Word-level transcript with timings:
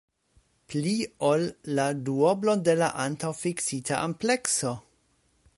Pli 0.71 0.93
ol 1.27 1.43
la 1.79 1.85
duoblon 2.07 2.65
de 2.71 2.77
la 2.81 2.91
antaŭfiksita 3.07 4.01
amplekso! 4.11 4.77